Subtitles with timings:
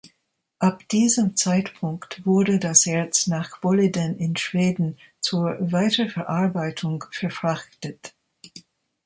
[0.57, 8.15] Ab diesem Zeitpunkt wurde das Erz nach Boliden in Schweden zur Weiterverarbeitung verfrachtet.